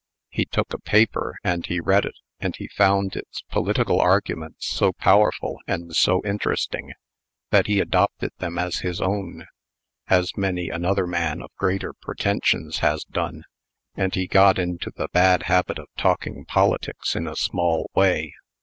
He 0.31 0.45
took 0.45 0.73
a 0.73 0.79
paper, 0.79 1.37
and 1.43 1.63
he 1.67 1.79
read 1.79 2.05
it, 2.05 2.15
and 2.39 2.55
he 2.55 2.67
found 2.69 3.15
its 3.15 3.43
political 3.51 4.01
arguments 4.01 4.65
so 4.67 4.93
powerful, 4.93 5.59
and 5.67 5.95
so 5.95 6.23
interesting, 6.25 6.93
that 7.51 7.67
he 7.67 7.79
adopted 7.79 8.31
them 8.39 8.57
as 8.57 8.77
his 8.79 8.99
own 8.99 9.45
as 10.07 10.35
many 10.35 10.69
another 10.71 11.05
man 11.05 11.39
of 11.43 11.51
greater 11.55 11.93
pretensions 11.93 12.79
has 12.79 13.03
done 13.03 13.43
and 13.93 14.15
he 14.15 14.25
got 14.25 14.57
into 14.57 14.89
the 14.89 15.07
bad 15.09 15.43
habit 15.43 15.77
of 15.77 15.87
talking 15.95 16.45
politics 16.45 17.15
in 17.15 17.27
a 17.27 17.35
small 17.35 17.87
way. 17.93 18.33